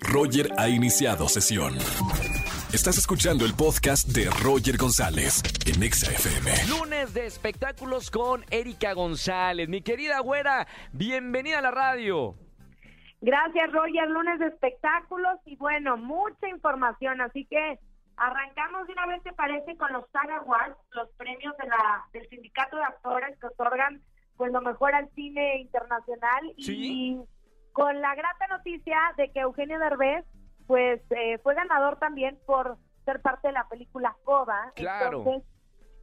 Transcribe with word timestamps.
Roger 0.00 0.50
ha 0.58 0.68
iniciado 0.68 1.28
sesión. 1.28 1.74
Estás 2.72 2.98
escuchando 2.98 3.44
el 3.44 3.54
podcast 3.54 4.08
de 4.08 4.28
Roger 4.42 4.76
González 4.76 5.42
en 5.66 5.82
Exa 5.82 6.10
FM. 6.12 6.50
Lunes 6.68 7.14
de 7.14 7.26
espectáculos 7.26 8.10
con 8.10 8.44
Erika 8.50 8.92
González. 8.92 9.68
Mi 9.68 9.80
querida 9.80 10.20
güera, 10.20 10.66
bienvenida 10.92 11.58
a 11.58 11.62
la 11.62 11.70
radio. 11.70 12.34
Gracias, 13.20 13.72
Roger. 13.72 14.08
Lunes 14.10 14.38
de 14.38 14.46
espectáculos 14.46 15.38
y 15.46 15.56
bueno, 15.56 15.96
mucha 15.96 16.48
información. 16.48 17.20
Así 17.20 17.46
que 17.46 17.78
arrancamos 18.16 18.86
de 18.86 18.92
una 18.92 19.06
vez, 19.06 19.22
¿te 19.22 19.32
parece? 19.32 19.76
Con 19.76 19.92
los 19.92 20.04
SAG 20.10 20.30
Awards, 20.30 20.76
los 20.92 21.08
premios 21.16 21.56
de 21.56 21.68
la, 21.68 22.04
del 22.12 22.28
Sindicato 22.28 22.76
de 22.76 22.84
Actores 22.84 23.38
que 23.40 23.46
otorgan 23.46 24.02
pues 24.36 24.52
lo 24.52 24.60
mejor 24.60 24.94
al 24.94 25.10
cine 25.14 25.60
internacional. 25.60 26.52
Y 26.56 27.18
con 27.72 28.00
la 28.00 28.14
grata 28.14 28.46
noticia 28.48 28.98
de 29.16 29.30
que 29.30 29.40
Eugenio 29.40 29.78
Derbez 29.78 30.24
pues 30.66 31.00
eh, 31.10 31.38
fue 31.38 31.54
ganador 31.54 31.98
también 31.98 32.38
por 32.46 32.76
ser 33.04 33.22
parte 33.22 33.48
de 33.48 33.54
la 33.54 33.68
película 33.68 34.14
Coda. 34.24 34.72
Claro. 34.76 35.18
Entonces, 35.18 35.48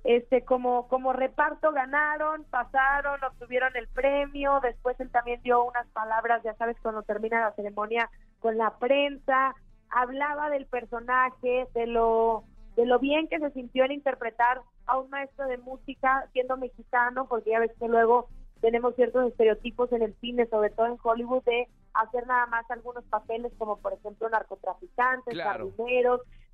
este, 0.04 0.44
como, 0.44 0.88
como 0.88 1.14
reparto 1.14 1.72
ganaron, 1.72 2.44
pasaron, 2.46 3.24
obtuvieron 3.24 3.76
el 3.76 3.88
premio, 3.88 4.60
después 4.62 5.00
él 5.00 5.10
también 5.12 5.42
dio 5.42 5.64
unas 5.64 5.88
palabras, 5.88 6.44
ya 6.44 6.56
sabes, 6.56 6.78
cuando 6.82 7.04
termina 7.04 7.42
la 7.42 7.54
ceremonia 7.54 8.10
con 8.40 8.58
la 8.58 8.78
prensa, 8.78 9.56
hablaba 9.90 10.50
del 10.50 10.68
personaje, 10.68 11.68
de 11.74 11.88
lo, 11.88 12.44
de 12.76 12.86
lo 12.86 13.00
bien 13.00 13.28
que 13.28 13.40
se 13.40 13.52
sintió 13.52 13.84
en 13.86 13.94
interpretar 13.94 14.62
a 14.86 14.98
un 14.98 15.10
maestro 15.10 15.48
de 15.48 15.58
música 15.58 16.28
siendo 16.34 16.58
mexicano, 16.58 17.28
porque 17.28 17.52
ya 17.52 17.60
ves 17.60 17.72
que 17.80 17.88
luego 17.88 18.30
tenemos 18.66 18.96
ciertos 18.96 19.28
estereotipos 19.28 19.92
en 19.92 20.02
el 20.02 20.16
cine, 20.16 20.48
sobre 20.48 20.72
todo 20.72 20.88
en 20.88 20.98
Hollywood, 21.04 21.44
de 21.44 21.68
hacer 21.94 22.26
nada 22.26 22.48
más 22.48 22.66
algunos 22.72 23.04
papeles 23.04 23.52
como 23.60 23.78
por 23.78 23.94
ejemplo 23.94 24.28
narcotraficantes, 24.28 25.36
Claro. 25.36 25.72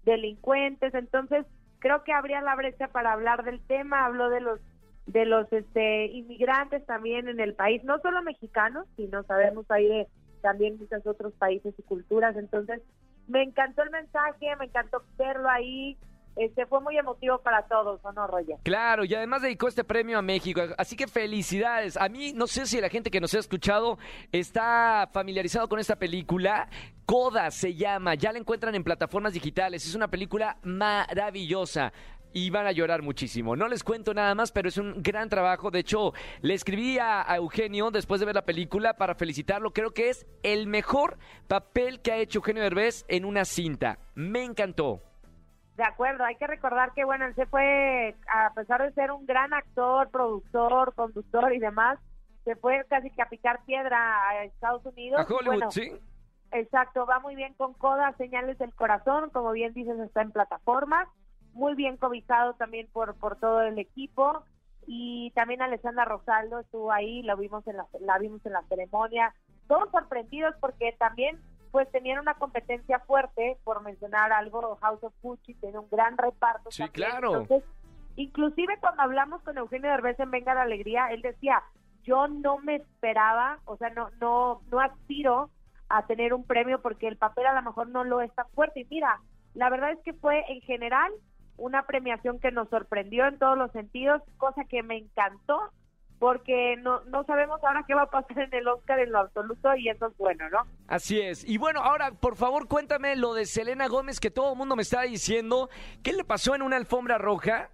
delincuentes, 0.04 0.94
entonces 0.94 1.46
creo 1.80 2.04
que 2.04 2.12
habría 2.12 2.42
la 2.42 2.56
brecha 2.56 2.90
para 2.90 3.14
hablar 3.14 3.46
del 3.46 3.62
tema, 3.66 4.06
habló 4.06 4.30
de 4.30 4.42
los 4.42 4.60
de 5.06 5.24
los 5.24 5.52
este 5.54 6.08
inmigrantes 6.08 6.86
también 6.86 7.30
en 7.30 7.40
el 7.40 7.54
país, 7.54 7.82
no 7.86 7.98
solo 8.00 8.22
mexicanos, 8.24 8.86
sino 8.98 9.24
sabemos 9.24 9.66
ahí 9.72 9.88
de 9.88 10.08
también 10.42 10.80
muchos 10.80 11.08
otros 11.08 11.32
países 11.36 11.74
y 11.78 11.84
culturas, 11.84 12.36
entonces 12.36 12.82
me 13.28 13.42
encantó 13.42 13.84
el 13.84 13.90
mensaje, 13.90 14.54
me 14.60 14.66
encantó 14.66 15.02
verlo 15.18 15.48
ahí, 15.50 15.98
este 16.36 16.66
fue 16.66 16.80
muy 16.82 16.98
emotivo 16.98 17.40
para 17.40 17.64
todos, 17.64 18.00
¿o 18.04 18.12
no, 18.14 18.28
Roger? 18.28 18.58
Claro, 18.64 19.04
y 19.04 19.14
además 19.14 19.42
dedicó 19.42 19.68
este 19.68 19.84
premio 19.84 20.18
a 20.18 20.22
México. 20.22 20.62
Así 20.78 20.96
que 20.96 21.08
felicidades. 21.08 21.98
A 21.98 22.10
mí, 22.10 22.34
no 22.34 22.48
sé 22.48 22.66
si 22.66 22.80
la 22.80 22.90
gente 22.90 23.12
que 23.12 23.20
nos 23.20 23.34
ha 23.34 23.40
escuchado 23.40 23.98
está 24.32 25.10
familiarizado 25.12 25.68
con 25.68 25.80
esta 25.80 25.98
película. 25.98 26.70
Coda 27.06 27.52
se 27.52 27.76
llama, 27.76 28.16
ya 28.16 28.32
la 28.32 28.40
encuentran 28.40 28.76
en 28.76 28.84
plataformas 28.84 29.34
digitales. 29.34 29.86
Es 29.86 29.96
una 29.96 30.10
película 30.10 30.58
maravillosa. 30.64 31.92
Y 32.34 32.50
van 32.50 32.66
a 32.66 32.72
llorar 32.72 33.02
muchísimo. 33.02 33.58
No 33.58 33.68
les 33.68 33.84
cuento 33.84 34.14
nada 34.14 34.34
más, 34.36 34.54
pero 34.54 34.70
es 34.70 34.78
un 34.78 35.04
gran 35.04 35.28
trabajo. 35.28 35.70
De 35.70 35.80
hecho, 35.80 36.14
le 36.40 36.54
escribí 36.54 36.98
a 36.98 37.26
Eugenio 37.36 37.92
después 37.92 38.22
de 38.22 38.26
ver 38.26 38.36
la 38.36 38.46
película 38.46 38.94
para 38.94 39.16
felicitarlo. 39.16 39.74
Creo 39.74 39.92
que 39.92 40.08
es 40.08 40.26
el 40.42 40.66
mejor 40.66 41.18
papel 41.50 42.00
que 42.00 42.14
ha 42.14 42.18
hecho 42.20 42.40
Eugenio 42.40 42.64
Derbez 42.64 43.04
en 43.10 43.26
una 43.26 43.44
cinta. 43.44 44.00
Me 44.16 44.46
encantó. 44.46 45.11
De 45.82 45.88
acuerdo, 45.88 46.24
hay 46.24 46.36
que 46.36 46.46
recordar 46.46 46.94
que, 46.94 47.06
bueno, 47.06 47.26
él 47.26 47.34
se 47.34 47.48
fue, 47.48 48.16
a 48.32 48.54
pesar 48.54 48.84
de 48.84 48.94
ser 48.94 49.12
un 49.12 49.26
gran 49.26 49.52
actor, 49.52 50.12
productor, 50.12 50.94
conductor 50.94 51.52
y 51.56 51.58
demás, 51.58 51.98
se 52.44 52.56
fue 52.56 52.86
casi 52.88 53.10
que 53.10 53.24
a 53.24 53.30
picar 53.30 53.66
piedra 53.66 54.30
a 54.30 54.44
Estados 54.44 54.86
Unidos. 54.86 55.20
A 55.20 55.24
Hollywood, 55.24 55.46
bueno, 55.46 55.72
sí. 55.72 55.92
Exacto, 56.52 57.08
va 57.08 57.20
muy 57.20 57.36
bien 57.36 57.56
con 57.56 57.74
Coda, 57.74 58.14
Señales 58.20 58.60
del 58.60 58.76
Corazón, 58.76 59.32
como 59.32 59.54
bien 59.54 59.74
dices, 59.74 59.98
está 59.98 60.22
en 60.22 60.32
plataformas, 60.32 61.08
muy 61.54 61.74
bien 61.74 61.98
cobijado 61.98 62.54
también 62.54 62.88
por, 62.94 63.16
por 63.16 63.40
todo 63.40 63.64
el 63.64 63.80
equipo 63.80 64.44
y 64.86 65.32
también 65.32 65.64
Alessandra 65.64 66.06
Rosaldo 66.06 66.60
estuvo 66.60 66.92
ahí, 66.92 67.24
la 67.24 67.34
vimos 67.34 67.66
en 67.66 67.78
la, 67.78 67.88
la 68.02 68.20
vimos 68.20 68.46
en 68.46 68.54
la 68.54 68.62
ceremonia, 68.70 69.34
todos 69.68 69.90
sorprendidos 69.90 70.54
porque 70.62 70.96
también 71.00 71.40
pues 71.72 71.90
tenían 71.92 72.20
una 72.20 72.34
competencia 72.36 73.00
fuerte, 73.00 73.58
por 73.64 73.82
mencionar 73.82 74.32
algo, 74.34 74.78
House 74.82 75.04
of 75.04 75.14
Gucci 75.22 75.54
tiene 75.56 75.80
un 75.80 75.90
gran 75.90 76.18
reparto. 76.18 76.72
Sí, 76.72 76.84
también. 76.84 77.10
claro. 77.10 77.42
Entonces, 77.42 77.64
inclusive 78.16 78.78
cuando 78.80 79.04
hablamos 79.04 79.42
con 79.44 79.58
Eugenio 79.58 79.90
Derbez 79.90 80.20
en 80.20 80.32
Venga 80.32 80.54
la 80.54 80.64
Alegría, 80.64 81.08
él 81.12 81.22
decía, 81.22 81.64
yo 82.04 82.28
no 82.28 82.58
me 82.60 82.76
esperaba, 82.76 83.60
o 83.66 83.78
sea, 83.78 83.90
no, 83.92 84.10
no, 84.20 84.62
no 84.70 84.80
aspiro 84.80 85.50
a 85.90 86.06
tener 86.06 86.34
un 86.34 86.46
premio 86.46 86.82
porque 86.82 87.08
el 87.08 87.18
papel 87.18 87.46
a 87.48 87.54
lo 87.54 87.62
mejor 87.62 87.88
no 87.90 88.04
lo 88.04 88.22
es 88.22 88.34
tan 88.34 88.48
fuerte. 88.50 88.82
Y 88.82 88.88
mira, 88.90 89.20
la 89.54 89.70
verdad 89.70 89.92
es 89.92 90.00
que 90.00 90.14
fue 90.14 90.44
en 90.48 90.62
general 90.62 91.12
una 91.58 91.84
premiación 91.84 92.40
que 92.40 92.52
nos 92.52 92.70
sorprendió 92.70 93.28
en 93.28 93.38
todos 93.38 93.58
los 93.58 93.72
sentidos, 93.72 94.22
cosa 94.38 94.64
que 94.66 94.84
me 94.84 94.98
encantó 94.98 95.72
porque 96.22 96.76
no, 96.78 97.02
no 97.06 97.24
sabemos 97.24 97.64
ahora 97.64 97.84
qué 97.88 97.96
va 97.96 98.04
a 98.04 98.12
pasar 98.12 98.38
en 98.38 98.54
el 98.54 98.68
Oscar 98.68 99.00
en 99.00 99.12
lo 99.12 99.18
absoluto 99.18 99.76
y 99.76 99.90
eso 99.90 100.06
es 100.06 100.18
bueno, 100.18 100.48
¿no? 100.52 100.60
Así 100.88 101.20
es. 101.20 101.44
Y 101.50 101.58
bueno, 101.58 101.80
ahora, 101.80 102.12
por 102.12 102.36
favor, 102.36 102.68
cuéntame 102.68 103.16
lo 103.16 103.34
de 103.34 103.48
Selena 103.48 103.88
Gómez 103.88 104.20
que 104.20 104.30
todo 104.30 104.52
el 104.52 104.58
mundo 104.60 104.76
me 104.76 104.84
está 104.84 105.02
diciendo. 105.02 105.72
¿Qué 106.04 106.14
le 106.14 106.24
pasó 106.24 106.54
en 106.54 106.62
una 106.62 106.78
alfombra 106.78 107.18
roja? 107.18 107.72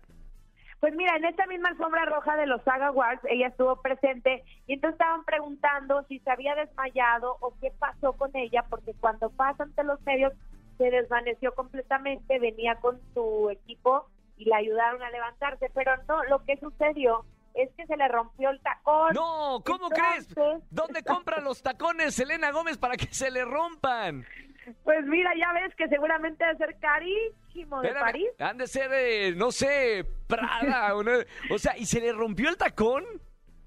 Pues 0.80 0.96
mira, 0.96 1.18
en 1.18 1.25
esta 1.25 1.46
misma 1.47 1.68
alfombra 1.68 2.06
roja 2.06 2.38
de 2.38 2.46
los 2.46 2.63
Saga 2.63 2.88
Awards, 2.88 3.22
ella 3.25 3.47
estuvo 3.47 3.81
presente 3.81 4.46
y 4.66 4.75
entonces 4.75 4.94
estaban 4.94 5.25
preguntando 5.25 6.06
si 6.07 6.19
se 6.19 6.31
había 6.31 6.56
desmayado 6.56 7.36
o 7.41 7.53
qué 7.59 7.74
pasó 7.78 8.13
con 8.13 8.34
ella, 8.34 8.63
porque 8.69 8.94
cuando 9.02 9.30
pasa 9.30 9.63
ante 9.63 9.84
los 9.84 10.00
medios 10.03 10.31
se 10.78 10.90
desvaneció 10.90 11.53
completamente, 11.53 12.40
venía 12.40 12.75
con 12.75 12.97
su 13.13 13.50
equipo 13.50 14.07
y 14.38 14.46
la 14.46 14.56
ayudaron 14.56 15.03
a 15.03 15.12
levantarse, 15.12 15.69
pero 15.74 15.91
no, 16.07 16.24
lo 16.24 16.46
que 16.46 16.56
sucedió 16.56 17.25
es 17.57 17.69
que 17.75 17.85
se 17.85 17.97
le 17.97 18.07
rompió 18.07 18.50
el 18.50 18.59
tacón. 18.62 19.13
No, 19.13 19.62
¿cómo 19.66 19.90
Entonces- 19.91 20.34
crees? 20.34 20.62
¿Dónde 20.69 21.03
compra 21.03 21.40
los 21.41 21.62
tacones 21.62 22.16
Selena 22.16 22.51
Gómez 22.51 22.78
para 22.78 22.95
que 22.97 23.07
se 23.07 23.29
le 23.31 23.44
rompan? 23.45 24.25
Pues 24.84 25.06
mira, 25.06 25.31
ya 25.40 25.53
ves 25.53 25.73
que 25.75 25.88
seguramente 25.88 26.44
debe 26.45 26.57
ser 26.57 26.75
carísimo 26.79 27.81
de 27.81 27.88
Espérame, 27.88 28.06
París. 28.06 28.29
Han 28.40 28.57
de 28.57 28.68
ser, 28.68 28.91
eh, 28.94 29.34
no 29.35 29.51
sé, 29.51 30.06
Prada. 30.28 30.95
o, 30.95 31.03
no- 31.03 31.12
o 31.51 31.57
sea, 31.57 31.78
¿y 31.78 31.85
se 31.85 32.01
le 32.01 32.12
rompió 32.12 32.50
el 32.50 32.57
tacón? 32.57 33.06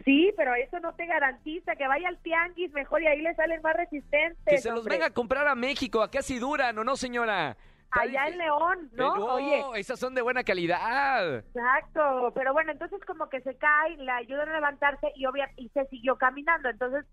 Sí, 0.04 0.32
pero 0.36 0.54
eso 0.54 0.78
no 0.80 0.94
te 0.94 1.04
garantiza 1.06 1.76
que 1.76 1.86
vaya 1.86 2.08
al 2.08 2.18
tianguis 2.22 2.72
mejor 2.72 3.02
y 3.02 3.06
ahí 3.06 3.20
le 3.20 3.34
salen 3.34 3.60
más 3.62 3.76
resistentes. 3.76 4.38
Que 4.46 4.58
se 4.58 4.70
los 4.70 4.84
venga 4.86 5.06
a 5.06 5.10
comprar 5.10 5.46
a 5.46 5.54
México. 5.54 6.02
Acá 6.02 6.22
sí 6.22 6.38
duran, 6.38 6.78
¿o 6.78 6.84
no, 6.84 6.96
señora? 6.96 7.56
Allá 7.92 8.28
en 8.28 8.38
León, 8.38 8.90
¿no? 8.92 9.38
Eh, 9.38 9.62
Oye, 9.64 9.80
esas 9.80 9.98
son 9.98 10.14
de 10.14 10.22
buena 10.22 10.44
calidad. 10.44 11.38
exacto. 11.38 12.32
Pero 12.34 12.52
bueno, 12.52 12.72
entonces 12.72 13.00
como 13.06 13.28
que 13.28 13.40
se 13.40 13.56
cae, 13.56 13.96
le 13.96 14.10
ayudan 14.12 14.48
a 14.48 14.54
levantarse 14.54 15.08
y 15.16 15.26
obvia 15.26 15.50
y 15.56 15.68
se 15.70 15.84
siguió 15.86 16.16
caminando. 16.16 16.68
Entonces 16.68 17.04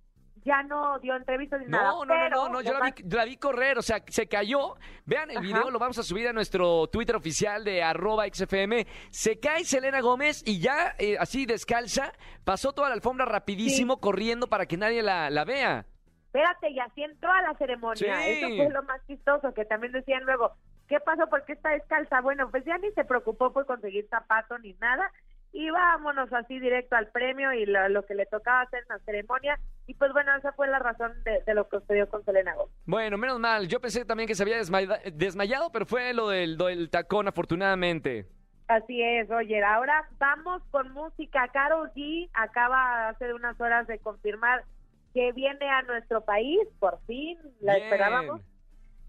ya 0.45 0.63
no 0.63 0.99
dio 0.99 1.15
entrevistas 1.15 1.59
ni 1.61 1.67
nada. 1.67 1.89
No, 1.89 2.05
no, 2.05 2.15
no, 2.15 2.29
no, 2.29 2.49
no, 2.49 2.61
yo 2.61 2.73
la 2.77 2.85
vi, 2.85 3.03
la 3.09 3.25
vi 3.25 3.38
correr, 3.38 3.77
o 3.77 3.81
sea, 3.81 4.01
se 4.07 4.27
cayó. 4.27 4.75
Vean 5.05 5.29
el 5.31 5.38
Ajá. 5.38 5.45
video, 5.45 5.71
lo 5.71 5.79
vamos 5.79 5.97
a 5.97 6.03
subir 6.03 6.27
a 6.27 6.33
nuestro 6.33 6.88
Twitter 6.88 7.15
oficial 7.15 7.63
de 7.63 7.83
arroba 7.83 8.25
XFM. 8.31 8.85
Se 9.09 9.39
cae 9.39 9.65
Selena 9.65 9.99
Gómez 9.99 10.44
y 10.45 10.59
ya 10.59 10.95
eh, 10.99 11.17
así 11.19 11.45
descalza, 11.45 12.13
pasó 12.45 12.71
toda 12.71 12.89
la 12.89 12.95
alfombra 12.95 13.25
rapidísimo 13.25 13.99
corriendo 13.99 14.47
para 14.47 14.65
que 14.67 14.77
nadie 14.77 15.01
la, 15.01 15.29
la 15.29 15.44
vea. 15.44 15.85
Espérate, 16.27 16.69
y 16.69 16.79
así 16.79 17.03
entró 17.03 17.31
a 17.31 17.41
la 17.41 17.53
ceremonia. 17.55 17.95
Sí. 17.97 18.29
Eso 18.31 18.47
fue 18.55 18.69
lo 18.69 18.83
más 18.83 19.01
chistoso, 19.07 19.53
que 19.53 19.65
también 19.65 19.91
decían 19.91 20.23
luego, 20.23 20.53
¿qué 20.88 21.00
pasó? 21.00 21.28
¿Por 21.28 21.44
qué 21.46 21.53
está 21.53 21.70
descalza? 21.70 22.22
Bueno, 22.22 22.50
pues 22.52 22.64
ya 22.66 22.78
ni 22.78 22.92
se 22.92 23.06
preocupó 23.06 23.52
por 23.53 23.66
conseguir 23.66 24.08
zapato 24.09 24.58
ni 24.59 24.74
nada. 24.75 25.12
Y 25.53 25.70
vámonos 25.70 26.31
así 26.34 26.59
directo 26.59 26.98
al 26.98 27.08
premio 27.08 27.53
y 27.53 27.66
lo, 27.66 27.88
lo 27.90 28.06
que 28.06 28.14
le 28.16 28.25
tocaba 28.25 28.62
hacer 28.62 28.81
en 28.84 28.90
la 28.90 29.00
ceremonia. 29.06 29.58
Y 29.88 29.94
pues 29.94 30.12
bueno, 30.12 30.36
esa 30.36 30.52
fue 30.52 30.68
la 30.68 30.78
razón 30.80 31.14
de, 31.24 31.42
de 31.46 31.53
lo 31.53 31.68
que 31.70 31.80
sucedió 31.80 32.08
con 32.09 32.24
Selena 32.25 32.53
Gómez. 32.56 32.75
Bueno, 32.86 33.18
menos 33.18 33.40
mal, 33.40 33.68
yo 33.68 33.80
pensé 33.80 34.03
también 34.03 34.28
que 34.28 34.36
se 34.36 34.44
había 34.44 34.57
desmaya- 34.57 35.00
desmayado, 35.13 35.72
pero 35.72 35.86
fue 35.86 36.13
lo 36.13 36.28
del, 36.30 36.57
lo 36.57 36.66
del 36.66 36.90
tacón, 36.90 37.28
afortunadamente. 37.30 38.28
Así 38.68 39.01
es, 39.01 39.31
oye, 39.31 39.63
ahora 39.63 40.06
vamos 40.19 40.62
con 40.72 40.92
música. 40.92 41.48
Carol 41.54 41.90
G 41.95 42.30
acaba 42.33 43.07
hace 43.10 43.33
unas 43.33 43.60
horas 43.62 43.88
de 43.88 43.98
confirmar 44.00 44.66
que 45.13 45.31
viene 45.31 45.69
a 45.69 45.81
nuestro 45.83 46.25
país, 46.25 46.60
por 46.80 47.00
fin, 47.07 47.40
la 47.62 47.75
Bien. 47.75 47.86
esperábamos. 47.86 48.42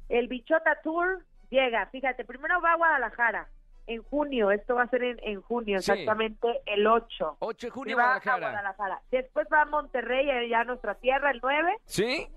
El 0.09 0.29
Bichota 0.29 0.79
Tour 0.85 1.25
llega, 1.51 1.87
fíjate, 1.87 2.25
primero 2.25 2.61
va 2.61 2.73
a 2.73 2.77
Guadalajara 2.77 3.49
en 3.87 4.03
junio, 4.03 4.51
esto 4.51 4.75
va 4.75 4.83
a 4.83 4.89
ser 4.89 5.03
en, 5.03 5.19
en 5.23 5.41
junio, 5.41 5.81
Sí. 5.81 5.93
exactamente 5.93 6.61
el 6.67 6.87
8. 6.87 7.37
8 7.39 7.67
de 7.67 7.71
junio, 7.71 7.97
va 7.97 8.03
Guadalajara. 8.03 8.37
a 8.37 8.51
Guadalajara. 8.51 9.01
Después 9.11 9.47
va 9.53 9.63
a 9.63 9.67
Monterrey, 9.67 10.49
ya 10.51 10.61
a 10.61 10.65
nuestra 10.65 10.95
tierra, 10.97 11.31
el 11.31 11.41
9, 11.43 11.75
¿Sí? 11.87 12.29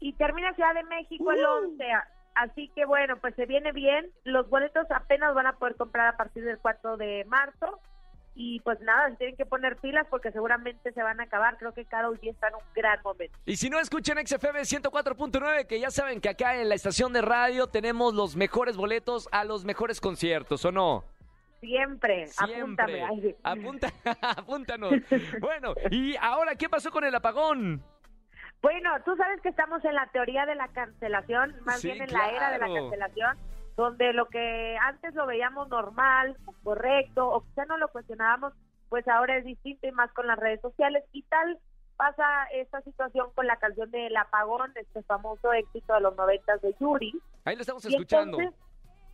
y 0.00 0.12
termina 0.14 0.52
Ciudad 0.54 0.74
de 0.74 0.84
México 0.84 1.32
el 1.32 1.40
Uh. 1.44 1.64
11. 1.72 1.84
Así 2.34 2.68
que 2.74 2.84
bueno, 2.84 3.16
pues 3.16 3.34
se 3.34 3.46
viene 3.46 3.72
bien. 3.72 4.10
Los 4.22 4.48
boletos 4.48 4.86
apenas 4.90 5.34
van 5.34 5.46
a 5.48 5.54
poder 5.54 5.74
comprar 5.76 6.06
a 6.06 6.16
partir 6.16 6.44
del 6.44 6.58
4 6.58 6.96
de 6.96 7.24
marzo. 7.24 7.80
Y 8.40 8.60
pues 8.60 8.80
nada, 8.82 9.10
se 9.10 9.16
tienen 9.16 9.36
que 9.36 9.44
poner 9.44 9.76
pilas 9.78 10.06
porque 10.08 10.30
seguramente 10.30 10.92
se 10.92 11.02
van 11.02 11.18
a 11.18 11.24
acabar. 11.24 11.58
Creo 11.58 11.74
que 11.74 11.84
Carol 11.84 12.20
G 12.20 12.30
está 12.30 12.46
en 12.46 12.54
un 12.54 12.60
gran 12.72 13.02
momento. 13.02 13.36
Y 13.44 13.56
si 13.56 13.68
no 13.68 13.80
escuchan 13.80 14.16
XFM 14.24 14.60
104.9, 14.60 15.66
que 15.66 15.80
ya 15.80 15.90
saben 15.90 16.20
que 16.20 16.28
acá 16.28 16.54
en 16.54 16.68
la 16.68 16.76
estación 16.76 17.12
de 17.12 17.20
radio 17.20 17.66
tenemos 17.66 18.14
los 18.14 18.36
mejores 18.36 18.76
boletos 18.76 19.28
a 19.32 19.42
los 19.42 19.64
mejores 19.64 20.00
conciertos, 20.00 20.64
¿o 20.64 20.70
no? 20.70 21.02
Siempre, 21.58 22.28
Siempre. 22.28 22.60
apúntame. 22.60 23.02
Ay, 23.02 23.20
sí. 23.22 23.36
Apunta, 23.42 23.88
apúntanos. 24.36 24.92
Bueno, 25.40 25.74
y 25.90 26.14
ahora, 26.20 26.54
¿qué 26.54 26.68
pasó 26.68 26.92
con 26.92 27.02
el 27.02 27.14
apagón? 27.16 27.82
Bueno, 28.62 28.90
tú 29.04 29.16
sabes 29.16 29.40
que 29.40 29.48
estamos 29.48 29.84
en 29.84 29.94
la 29.96 30.06
teoría 30.12 30.46
de 30.46 30.54
la 30.54 30.68
cancelación, 30.68 31.56
más 31.64 31.80
Sí, 31.80 31.88
bien 31.88 32.02
en 32.02 32.12
la 32.12 32.30
era 32.30 32.50
de 32.52 32.58
la 32.58 32.66
cancelación, 32.72 33.36
donde 33.78 34.12
lo 34.12 34.26
que 34.26 34.76
antes 34.82 35.14
lo 35.14 35.24
veíamos 35.24 35.68
normal, 35.68 36.36
correcto, 36.64 37.28
o 37.28 37.42
quizá 37.44 37.64
no 37.66 37.78
lo 37.78 37.86
cuestionábamos, 37.86 38.52
pues 38.88 39.06
ahora 39.06 39.36
es 39.36 39.44
distinto 39.44 39.86
y 39.86 39.92
más 39.92 40.12
con 40.14 40.26
las 40.26 40.36
redes 40.36 40.60
sociales. 40.60 41.04
Y 41.12 41.22
tal 41.22 41.56
pasa 41.96 42.24
esta 42.52 42.80
situación 42.82 43.28
con 43.36 43.46
la 43.46 43.56
canción 43.56 43.88
del 43.92 44.16
apagón, 44.16 44.72
este 44.74 45.04
famoso 45.04 45.52
éxito 45.52 45.94
de 45.94 46.00
los 46.00 46.16
noventas 46.16 46.60
de 46.60 46.74
Yuri. 46.80 47.12
Ahí 47.44 47.54
lo 47.54 47.60
estamos 47.60 47.84
Y 47.84 47.94
escuchando. 47.94 48.40
Entonces, 48.40 48.60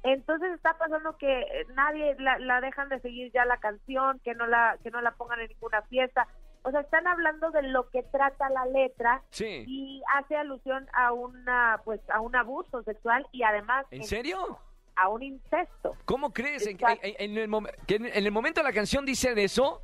entonces 0.02 0.52
está 0.54 0.78
pasando 0.78 1.18
que 1.18 1.42
eh, 1.42 1.66
nadie 1.74 2.16
la, 2.18 2.38
la 2.38 2.62
dejan 2.62 2.88
de 2.88 3.00
seguir 3.00 3.30
ya 3.32 3.44
la 3.44 3.58
canción, 3.58 4.18
que 4.20 4.34
no 4.34 4.46
la 4.46 4.78
que 4.82 4.90
no 4.90 5.02
la 5.02 5.10
pongan 5.10 5.40
en 5.40 5.48
ninguna 5.48 5.82
fiesta. 5.82 6.26
O 6.66 6.70
sea, 6.70 6.80
están 6.80 7.06
hablando 7.06 7.50
de 7.50 7.62
lo 7.62 7.88
que 7.90 8.02
trata 8.04 8.48
la 8.50 8.64
letra 8.66 9.22
Sí. 9.30 9.64
y 9.66 10.02
hace 10.16 10.36
alusión 10.36 10.88
a 10.94 11.12
una 11.12 11.80
pues 11.84 12.00
a 12.10 12.20
un 12.20 12.34
abuso 12.34 12.82
sexual 12.84 13.26
y 13.32 13.42
además 13.42 13.86
¿En 13.90 14.00
en- 14.00 14.06
serio? 14.08 14.58
a 14.96 15.08
un 15.08 15.22
incesto. 15.22 15.96
¿Cómo 16.06 16.32
crees? 16.32 16.66
¿En, 16.66 16.78
en- 17.02 17.36
el, 17.38 17.50
que 17.86 17.96
en- 17.96 18.06
el 18.06 18.32
momento 18.32 18.60
de 18.60 18.64
la 18.64 18.72
canción 18.72 19.04
dicen 19.04 19.38
eso? 19.38 19.82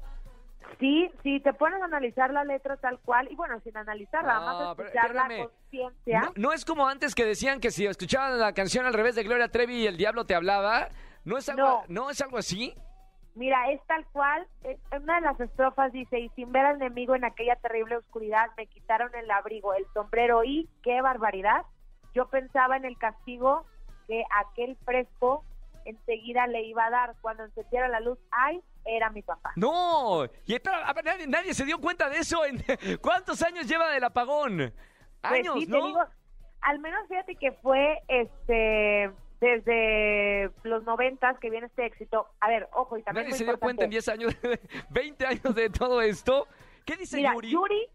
Sí, 0.78 1.10
sí, 1.22 1.40
te 1.40 1.52
pones 1.52 1.82
a 1.82 1.84
analizar 1.84 2.32
la 2.32 2.44
letra 2.44 2.76
tal 2.76 2.98
cual 3.00 3.30
y 3.30 3.34
bueno, 3.36 3.60
sin 3.60 3.76
analizarla, 3.76 4.36
Ah, 4.36 4.40
nada 4.40 4.64
más 4.68 4.76
pero 4.76 4.88
escuchar 4.88 5.14
la 5.14 5.28
conciencia. 5.28 6.20
No, 6.20 6.32
no 6.36 6.52
es 6.52 6.64
como 6.64 6.86
antes 6.88 7.14
que 7.14 7.24
decían 7.24 7.60
que 7.60 7.70
si 7.70 7.86
escuchaban 7.86 8.38
la 8.38 8.52
canción 8.54 8.86
al 8.86 8.94
revés 8.94 9.14
de 9.16 9.24
Gloria 9.24 9.48
Trevi 9.48 9.82
y 9.82 9.86
el 9.86 9.96
diablo 9.96 10.24
te 10.26 10.34
hablaba. 10.34 10.88
¿No 11.24 11.36
es 11.36 11.48
algo, 11.50 11.62
No. 11.62 11.82
¿no 11.88 12.10
es 12.10 12.20
algo 12.22 12.38
así? 12.38 12.74
Mira, 13.34 13.70
es 13.70 13.80
tal 13.86 14.04
cual. 14.12 14.46
eh, 14.64 14.78
En 14.90 15.02
una 15.04 15.16
de 15.16 15.20
las 15.22 15.40
estrofas 15.40 15.92
dice, 15.92 16.18
y 16.18 16.28
sin 16.30 16.50
ver 16.52 16.66
al 16.66 16.76
enemigo 16.76 17.14
en 17.14 17.24
aquella 17.24 17.56
terrible 17.56 17.96
oscuridad, 17.96 18.48
me 18.56 18.66
quitaron 18.66 19.14
el 19.14 19.30
abrigo, 19.30 19.72
el 19.74 19.86
sombrero 19.94 20.44
y, 20.44 20.68
qué 20.82 21.00
barbaridad, 21.00 21.62
yo 22.14 22.28
pensaba 22.28 22.76
en 22.76 22.84
el 22.84 22.98
castigo 22.98 23.64
que 24.08 24.24
aquel 24.34 24.76
fresco 24.84 25.44
enseguida 25.84 26.46
le 26.48 26.62
iba 26.64 26.84
a 26.86 26.90
dar 26.90 27.14
cuando 27.20 27.44
encendiera 27.44 27.88
la 27.88 28.00
luz. 28.00 28.18
Ay, 28.32 28.60
era 28.84 29.10
mi 29.10 29.22
papá. 29.22 29.52
No. 29.56 30.24
Y 30.46 30.54
espera, 30.54 30.92
nadie, 31.04 31.26
nadie 31.26 31.54
se 31.54 31.64
dio 31.64 31.80
cuenta 31.80 32.08
de 32.10 32.18
eso. 32.18 32.44
En, 32.44 32.58
¿Cuántos 33.00 33.42
años 33.42 33.66
lleva 33.66 33.90
del 33.90 34.04
apagón? 34.04 34.56
Pues 35.20 35.32
Años, 35.32 35.54
te 35.60 35.66
¿no? 35.66 35.86
digo, 35.86 36.00
al 36.62 36.78
menos 36.80 37.06
fíjate 37.08 37.36
que 37.36 37.52
fue 37.52 38.00
este 38.08 39.10
desde 39.40 40.50
los 40.62 40.84
noventas 40.84 41.38
que 41.38 41.50
viene 41.50 41.66
este 41.66 41.86
éxito. 41.86 42.26
A 42.40 42.48
ver, 42.48 42.68
ojo, 42.72 42.98
y 42.98 43.02
también 43.02 43.26
Nadie 43.26 43.38
se 43.38 43.44
dio 43.44 43.58
cuenta 43.58 43.84
en 43.84 43.92
importante. 43.92 44.26
10 44.42 44.42
años, 44.52 44.60
20 44.90 45.26
años 45.26 45.54
de 45.54 45.70
todo 45.70 46.02
esto. 46.02 46.46
¿Qué 46.84 46.96
dice 46.96 47.16
Mira, 47.16 47.34
Yuri? 47.34 47.50
Yuri, 47.50 47.88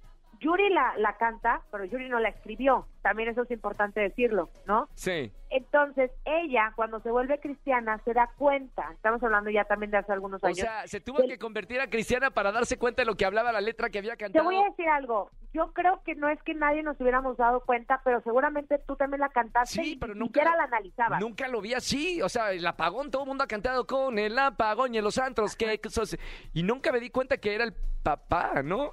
Yuri 0.45 0.69
la, 0.69 0.93
la 0.97 1.13
canta, 1.17 1.61
pero 1.71 1.85
Yuri 1.85 2.07
no 2.07 2.19
la 2.19 2.29
escribió. 2.29 2.85
También 3.01 3.29
eso 3.29 3.41
es 3.43 3.51
importante 3.51 3.99
decirlo, 3.99 4.49
¿no? 4.67 4.87
Sí. 4.93 5.31
Entonces, 5.49 6.11
ella, 6.25 6.71
cuando 6.75 6.99
se 6.99 7.09
vuelve 7.11 7.39
cristiana, 7.39 7.99
se 8.05 8.13
da 8.13 8.29
cuenta, 8.37 8.91
estamos 8.93 9.21
hablando 9.23 9.49
ya 9.49 9.63
también 9.65 9.91
de 9.91 9.97
hace 9.97 10.11
algunos 10.11 10.43
O 10.43 10.47
años. 10.47 10.59
sea, 10.59 10.85
se 10.87 10.99
tuvo 11.01 11.17
que 11.27 11.37
convertir 11.37 11.79
a 11.81 11.87
cristiana 11.89 12.29
para 12.31 12.51
darse 12.51 12.77
cuenta 12.77 13.01
de 13.01 13.05
lo 13.07 13.15
que 13.15 13.25
hablaba 13.25 13.51
la 13.51 13.61
letra 13.61 13.89
que 13.89 13.99
había 13.99 14.13
Te 14.15 14.25
cantado. 14.25 14.45
voy 14.45 14.55
a 14.55 14.69
decir 14.69 14.87
algo, 14.89 15.29
yo 15.53 15.71
creo 15.73 16.01
que 16.03 16.15
no 16.15 16.29
es 16.29 16.41
que 16.43 16.53
nadie 16.55 16.83
nos 16.83 16.99
hubiéramos 16.99 17.37
dado 17.37 17.61
cuenta, 17.61 18.01
pero 18.03 18.21
seguramente 18.21 18.79
tú 18.85 18.95
también 18.95 19.21
la 19.21 19.29
cantaste 19.29 19.81
Sí, 19.83 19.93
y 19.93 19.95
pero 19.97 20.13
ni 20.13 20.19
nunca, 20.21 20.41
siquiera 20.41 20.57
la 20.57 20.63
analizabas. 20.65 21.19
nunca 21.21 21.47
lo 21.47 21.61
vi 21.61 21.73
así. 21.73 22.21
O 22.21 22.29
sea, 22.29 22.51
el 22.51 22.65
apagón, 22.67 23.09
todo 23.11 23.23
el 23.23 23.27
mundo 23.29 23.43
ha 23.43 23.47
cantado 23.47 23.85
con 23.87 24.19
el 24.19 24.37
apagón 24.37 24.93
y 24.93 24.97
en 24.97 25.03
los 25.03 25.17
antros. 25.17 25.55
Que, 25.55 25.79
y 26.53 26.63
nunca 26.63 26.91
me 26.91 26.99
di 26.99 27.09
cuenta 27.09 27.37
que 27.37 27.53
era 27.55 27.63
el 27.63 27.73
papá, 28.03 28.61
¿no? 28.63 28.91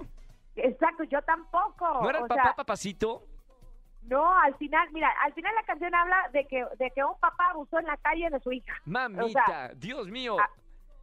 Exacto, 0.57 1.05
yo 1.05 1.21
tampoco. 1.23 2.01
¿No 2.03 2.09
era 2.11 2.19
el 2.19 2.25
o 2.25 2.29
papá 2.29 2.43
sea, 2.43 2.55
papacito? 2.55 3.23
no, 4.03 4.35
al 4.41 4.55
final, 4.57 4.89
mira, 4.93 5.09
al 5.25 5.33
final 5.33 5.55
la 5.55 5.63
canción 5.63 5.95
habla 5.95 6.29
de 6.33 6.47
que 6.47 6.65
de 6.79 6.91
que 6.91 7.05
un 7.05 7.19
papá 7.21 7.51
abusó 7.51 7.79
en 7.79 7.87
la 7.87 7.97
calle 7.99 8.29
de 8.31 8.41
su 8.41 8.53
hija. 8.53 8.75
Mamita, 8.85 9.25
o 9.25 9.29
sea, 9.29 9.69
Dios 9.77 10.09
mío. 10.09 10.37
ah, 10.41 10.51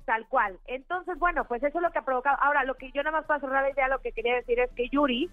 Tal 0.06 0.28
cual. 0.28 0.60
Entonces, 0.66 1.18
bueno, 1.20 1.46
pues 1.46 1.62
eso 1.64 1.78
es 1.78 1.84
lo 1.84 1.92
que 1.92 2.00
ha 2.00 2.06
provocado. 2.06 2.36
Ahora, 2.42 2.64
lo 2.64 2.74
que 2.76 2.92
yo 2.92 3.04
nada 3.04 3.18
más 3.18 3.26
para 3.28 3.40
cerrar 3.42 3.62
la 3.64 3.70
idea, 3.70 3.88
lo 3.88 4.00
que 4.00 4.12
quería 4.12 4.36
decir 4.36 4.60
es 4.60 4.72
que 4.72 4.90
Yuri 4.90 5.30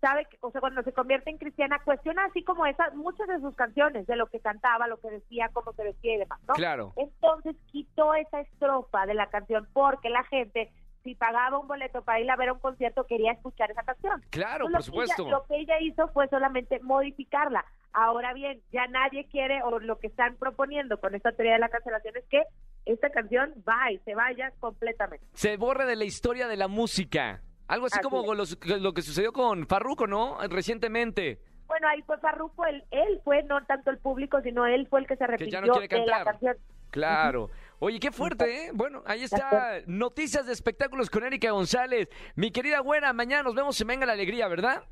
sabe, 0.00 0.24
que, 0.24 0.38
o 0.40 0.50
sea, 0.50 0.62
cuando 0.62 0.82
se 0.82 0.94
convierte 0.94 1.28
en 1.28 1.36
cristiana, 1.36 1.78
cuestiona 1.84 2.24
así 2.24 2.42
como 2.42 2.64
esas, 2.64 2.94
muchas 2.94 3.28
de 3.28 3.38
sus 3.40 3.54
canciones, 3.54 4.06
de 4.06 4.16
lo 4.16 4.26
que 4.28 4.40
cantaba, 4.40 4.88
lo 4.88 4.98
que 4.98 5.10
decía, 5.10 5.50
cómo 5.52 5.74
se 5.74 5.84
vestía 5.84 6.14
y 6.14 6.18
demás, 6.18 6.40
¿no? 6.48 6.54
Claro. 6.54 6.94
Entonces 6.96 7.54
quitó 7.66 8.14
esa 8.14 8.40
estrofa 8.40 9.04
de 9.04 9.12
la 9.12 9.26
canción 9.28 9.68
porque 9.74 10.08
la 10.08 10.24
gente, 10.24 10.72
si 11.02 11.14
pagaba 11.14 11.58
un 11.58 11.66
boleto 11.68 12.02
para 12.02 12.20
ir 12.20 12.30
a 12.30 12.36
ver 12.36 12.50
a 12.50 12.52
un 12.52 12.58
concierto, 12.60 13.04
quería 13.06 13.32
escuchar 13.32 13.70
esa 13.70 13.82
canción. 13.82 14.22
Claro, 14.30 14.66
Entonces, 14.66 14.90
por 14.90 15.00
lo 15.00 15.04
que 15.06 15.06
ella- 15.06 15.16
supuesto. 15.16 15.30
lo 15.38 15.46
que 15.46 15.56
ella 15.62 15.80
hizo 15.80 16.08
fue 16.08 16.28
solamente 16.28 16.78
modificarla. 16.80 17.64
Ahora 17.92 18.32
bien, 18.34 18.60
ya 18.72 18.86
nadie 18.86 19.26
quiere, 19.28 19.62
o 19.64 19.80
lo 19.80 19.98
que 19.98 20.06
están 20.06 20.36
proponiendo 20.36 21.00
con 21.00 21.14
esta 21.14 21.32
teoría 21.32 21.54
de 21.54 21.58
la 21.58 21.68
cancelación 21.68 22.16
es 22.16 22.24
que 22.26 22.42
esta 22.86 23.10
canción 23.10 23.52
va 23.68 23.90
y 23.90 23.98
se 24.00 24.14
vaya 24.14 24.52
completamente. 24.60 25.26
Se 25.34 25.56
borre 25.56 25.86
de 25.86 25.96
la 25.96 26.04
historia 26.04 26.46
de 26.48 26.56
la 26.56 26.68
música. 26.68 27.40
Algo 27.66 27.86
así 27.86 27.98
Así 27.98 28.08
como 28.08 28.34
los- 28.34 28.58
lo 28.66 28.92
que 28.94 29.02
sucedió 29.02 29.32
con 29.32 29.66
Farruko, 29.66 30.06
¿no? 30.06 30.38
Recientemente. 30.48 31.40
Bueno, 31.66 31.88
ahí 31.88 32.02
fue 32.02 32.18
Farruko, 32.18 32.66
él, 32.66 32.84
él 32.90 33.20
fue, 33.24 33.42
no 33.44 33.64
tanto 33.64 33.90
el 33.90 33.98
público, 33.98 34.40
sino 34.42 34.66
él 34.66 34.86
fue 34.88 35.00
el 35.00 35.06
que 35.06 35.14
se 35.16 35.24
Que 35.24 35.48
ya 35.50 35.58
arrepintió 35.58 35.60
no 35.60 35.72
quiere 35.78 36.00
de 36.00 36.06
la 36.06 36.24
canción. 36.24 36.56
Claro. 36.90 37.50
Oye, 37.82 37.98
qué 37.98 38.12
fuerte, 38.12 38.66
¿eh? 38.66 38.70
Bueno, 38.74 39.02
ahí 39.06 39.24
está. 39.24 39.80
Noticias 39.86 40.46
de 40.46 40.52
espectáculos 40.52 41.08
con 41.08 41.24
Erika 41.24 41.50
González. 41.50 42.10
Mi 42.36 42.50
querida 42.50 42.80
güera, 42.80 43.14
mañana 43.14 43.42
nos 43.42 43.54
vemos 43.54 43.80
en 43.80 43.86
Venga 43.86 44.04
la 44.04 44.12
Alegría, 44.12 44.48
¿verdad? 44.48 44.84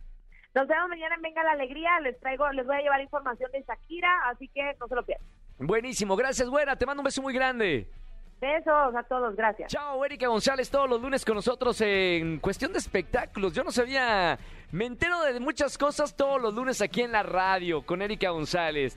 Nos 0.55 0.67
vemos 0.67 0.89
mañana 0.89 1.15
en 1.17 1.21
Venga 1.21 1.43
la 1.43 1.53
Alegría, 1.53 2.01
les 2.01 2.19
traigo, 2.19 2.51
les 2.51 2.67
voy 2.67 2.77
a 2.77 2.81
llevar 2.81 3.03
información 3.03 3.51
de 3.53 3.63
Shakira, 3.63 4.09
así 4.31 4.49
que 4.49 4.75
no 4.81 4.89
se 4.89 4.95
lo 4.95 5.05
pierdan. 5.05 5.27
Buenísimo. 5.59 6.17
Gracias, 6.17 6.49
güera. 6.49 6.77
Te 6.77 6.87
mando 6.87 7.03
un 7.03 7.05
beso 7.05 7.21
muy 7.21 7.35
grande. 7.35 7.91
Besos 8.41 8.95
a 8.97 9.03
todos, 9.03 9.37
gracias. 9.37 9.71
Chao, 9.71 10.03
Erika 10.03 10.29
González, 10.29 10.71
todos 10.71 10.89
los 10.89 11.03
lunes 11.03 11.27
con 11.27 11.35
nosotros 11.35 11.79
en 11.83 12.39
cuestión 12.39 12.73
de 12.73 12.79
espectáculos. 12.79 13.53
Yo 13.53 13.65
no 13.65 13.71
sabía, 13.71 14.39
me 14.71 14.87
entero 14.87 15.21
de 15.25 15.39
muchas 15.41 15.77
cosas 15.77 16.17
todos 16.17 16.41
los 16.41 16.55
lunes 16.55 16.81
aquí 16.81 17.03
en 17.03 17.13
la 17.13 17.23
radio 17.23 17.85
con 17.85 18.01
Erika 18.01 18.31
González. 18.31 18.97